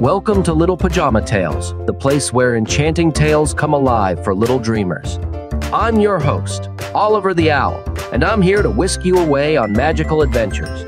[0.00, 5.18] Welcome to Little Pajama Tales, the place where enchanting tales come alive for little dreamers.
[5.72, 10.20] I'm your host, Oliver the Owl, and I'm here to whisk you away on magical
[10.20, 10.84] adventures.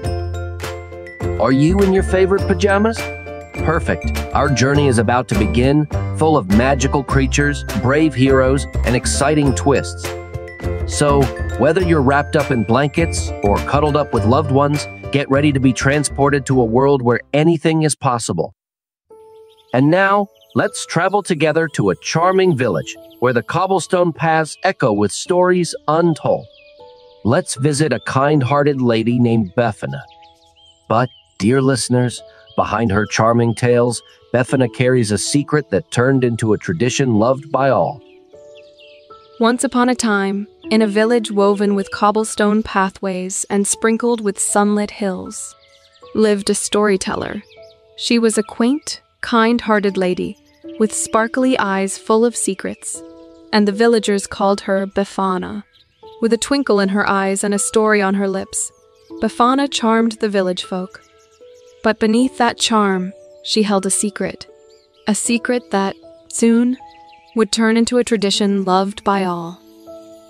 [1.40, 2.98] Are you in your favorite pajamas?
[3.64, 4.18] Perfect.
[4.34, 5.86] Our journey is about to begin,
[6.18, 10.06] full of magical creatures, brave heroes, and exciting twists.
[10.86, 11.22] So,
[11.56, 15.60] whether you're wrapped up in blankets or cuddled up with loved ones, get ready to
[15.60, 18.54] be transported to a world where anything is possible.
[19.74, 25.12] And now, let's travel together to a charming village where the cobblestone paths echo with
[25.12, 26.46] stories untold.
[27.24, 30.02] Let's visit a kind hearted lady named Befana.
[30.88, 32.22] But, dear listeners,
[32.56, 37.70] behind her charming tales, Befana carries a secret that turned into a tradition loved by
[37.70, 38.00] all.
[39.40, 44.90] Once upon a time, in a village woven with cobblestone pathways and sprinkled with sunlit
[44.90, 45.54] hills,
[46.14, 47.42] lived a storyteller.
[47.96, 50.36] She was a quaint, kind hearted lady
[50.78, 53.02] with sparkly eyes full of secrets,
[53.52, 55.64] and the villagers called her Befana.
[56.20, 58.72] With a twinkle in her eyes and a story on her lips,
[59.20, 61.02] Befana charmed the village folk.
[61.82, 63.12] But beneath that charm,
[63.44, 64.46] she held a secret.
[65.06, 65.96] A secret that,
[66.28, 66.76] soon,
[67.34, 69.60] would turn into a tradition loved by all.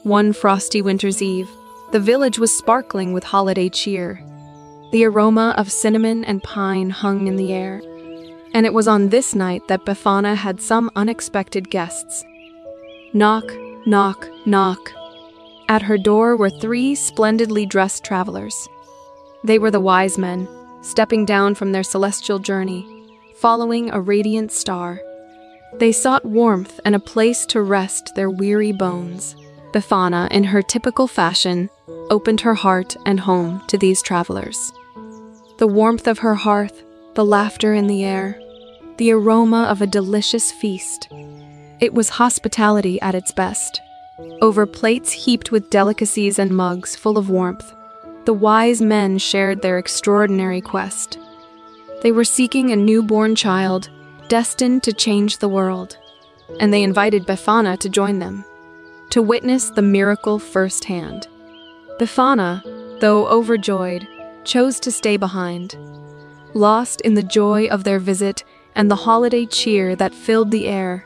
[0.02, 1.48] One frosty winter's eve,
[1.90, 4.22] the village was sparkling with holiday cheer.
[4.92, 7.80] The aroma of cinnamon and pine hung in the air,
[8.54, 12.24] and it was on this night that Befana had some unexpected guests.
[13.12, 13.44] Knock,
[13.86, 14.92] knock, knock.
[15.68, 18.68] At her door were three splendidly dressed travelers.
[19.44, 20.48] They were the wise men,
[20.82, 22.86] stepping down from their celestial journey,
[23.36, 25.00] following a radiant star.
[25.74, 29.36] They sought warmth and a place to rest their weary bones.
[29.72, 31.68] Befana, in her typical fashion,
[32.10, 34.72] opened her heart and home to these travelers.
[35.58, 36.82] The warmth of her hearth
[37.18, 38.40] the laughter in the air,
[38.98, 41.08] the aroma of a delicious feast.
[41.80, 43.80] It was hospitality at its best.
[44.40, 47.74] Over plates heaped with delicacies and mugs full of warmth,
[48.24, 51.18] the wise men shared their extraordinary quest.
[52.02, 53.90] They were seeking a newborn child
[54.28, 55.98] destined to change the world,
[56.60, 58.44] and they invited Befana to join them,
[59.10, 61.26] to witness the miracle firsthand.
[61.98, 62.62] Befana,
[63.00, 64.06] though overjoyed,
[64.44, 65.76] chose to stay behind
[66.54, 68.44] lost in the joy of their visit
[68.74, 71.04] and the holiday cheer that filled the air.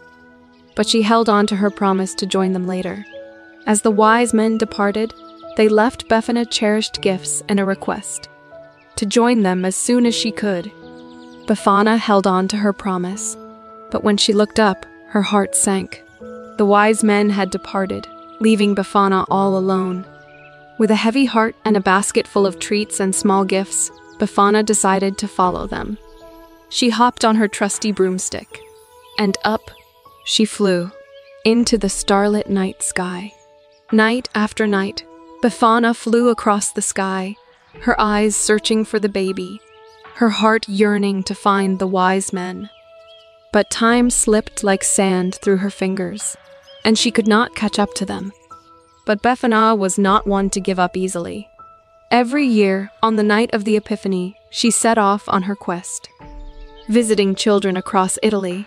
[0.74, 3.04] But she held on to her promise to join them later.
[3.66, 5.14] As the wise men departed,
[5.56, 8.28] they left Befana cherished gifts and a request
[8.96, 10.66] to join them as soon as she could.
[11.46, 13.36] Befana held on to her promise,
[13.90, 16.02] but when she looked up, her heart sank.
[16.56, 18.06] The wise men had departed,
[18.40, 20.04] leaving Befana all alone.
[20.78, 23.90] With a heavy heart and a basket full of treats and small gifts,
[24.22, 25.98] Befana decided to follow them.
[26.68, 28.60] She hopped on her trusty broomstick,
[29.18, 29.72] and up
[30.24, 30.92] she flew
[31.44, 33.32] into the starlit night sky.
[33.90, 35.04] Night after night,
[35.42, 37.34] Befana flew across the sky,
[37.80, 39.60] her eyes searching for the baby,
[40.14, 42.70] her heart yearning to find the wise men.
[43.52, 46.36] But time slipped like sand through her fingers,
[46.84, 48.32] and she could not catch up to them.
[49.04, 51.48] But Befana was not one to give up easily.
[52.12, 56.10] Every year, on the night of the Epiphany, she set off on her quest.
[56.86, 58.66] Visiting children across Italy,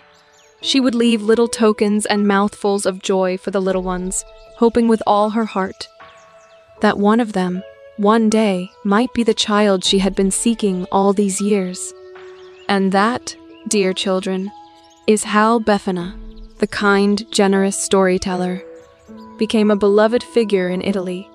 [0.60, 4.24] she would leave little tokens and mouthfuls of joy for the little ones,
[4.56, 5.86] hoping with all her heart
[6.80, 7.62] that one of them,
[7.98, 11.94] one day, might be the child she had been seeking all these years.
[12.68, 13.36] And that,
[13.68, 14.50] dear children,
[15.06, 16.18] is how Befana,
[16.58, 18.60] the kind, generous storyteller,
[19.38, 21.30] became a beloved figure in Italy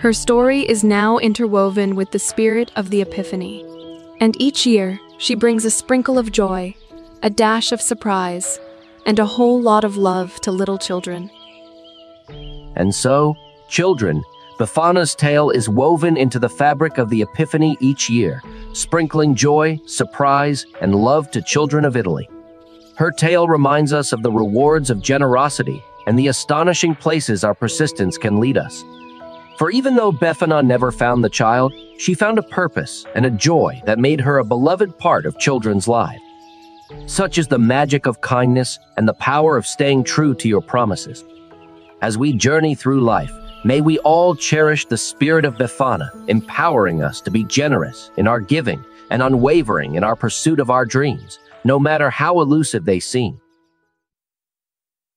[0.00, 3.64] her story is now interwoven with the spirit of the Epiphany,
[4.20, 6.72] and each year she brings a sprinkle of joy,
[7.24, 8.60] a dash of surprise,
[9.06, 11.28] and a whole lot of love to little children.
[12.76, 13.34] And so,
[13.68, 14.22] children,
[14.56, 18.40] Befana's tale is woven into the fabric of the Epiphany each year,
[18.74, 22.28] sprinkling joy, surprise, and love to children of Italy.
[22.96, 28.16] Her tale reminds us of the rewards of generosity and the astonishing places our persistence
[28.16, 28.84] can lead us.
[29.58, 33.82] For even though Befana never found the child, she found a purpose and a joy
[33.86, 36.22] that made her a beloved part of children's lives.
[37.06, 41.24] Such is the magic of kindness and the power of staying true to your promises.
[42.02, 43.32] As we journey through life,
[43.64, 48.40] may we all cherish the spirit of Befana, empowering us to be generous in our
[48.40, 53.40] giving and unwavering in our pursuit of our dreams, no matter how elusive they seem.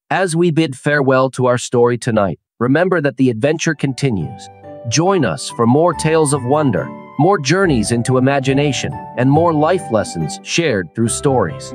[0.10, 4.48] As we bid farewell to our story tonight, remember that the adventure continues.
[4.88, 6.86] Join us for more tales of wonder,
[7.18, 11.74] more journeys into imagination, and more life lessons shared through stories.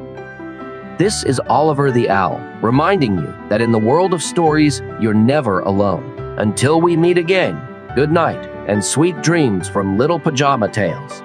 [0.96, 5.58] This is Oliver the Owl, reminding you that in the world of stories, you're never
[5.60, 6.04] alone.
[6.38, 7.60] Until we meet again,
[7.96, 11.20] good night and sweet dreams from Little Pajama Tales.